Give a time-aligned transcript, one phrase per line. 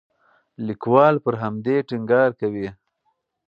[0.65, 2.67] لیکوال پر همدې ټینګار کوي.